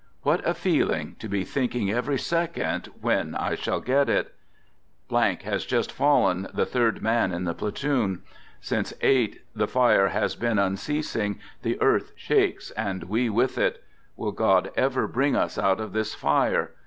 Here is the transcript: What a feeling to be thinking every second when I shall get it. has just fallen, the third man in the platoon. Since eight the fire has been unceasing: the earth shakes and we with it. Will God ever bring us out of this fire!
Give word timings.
What 0.23 0.41
a 0.47 0.55
feeling 0.55 1.15
to 1.19 1.29
be 1.29 1.43
thinking 1.43 1.91
every 1.91 2.17
second 2.17 2.87
when 3.01 3.35
I 3.35 3.53
shall 3.53 3.79
get 3.79 4.09
it. 4.09 4.33
has 5.11 5.63
just 5.63 5.91
fallen, 5.91 6.47
the 6.51 6.65
third 6.65 7.03
man 7.03 7.31
in 7.31 7.43
the 7.43 7.53
platoon. 7.53 8.23
Since 8.59 8.95
eight 9.01 9.41
the 9.55 9.67
fire 9.67 10.07
has 10.07 10.35
been 10.35 10.57
unceasing: 10.57 11.37
the 11.61 11.79
earth 11.83 12.13
shakes 12.15 12.71
and 12.71 13.03
we 13.03 13.29
with 13.29 13.59
it. 13.59 13.83
Will 14.15 14.31
God 14.31 14.71
ever 14.75 15.07
bring 15.07 15.35
us 15.35 15.59
out 15.59 15.79
of 15.79 15.93
this 15.93 16.15
fire! 16.15 16.71